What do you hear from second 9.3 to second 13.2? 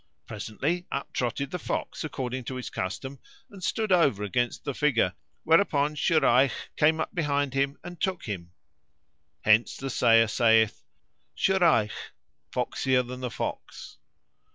Hence the sayer saith, 'Shurayh foxier than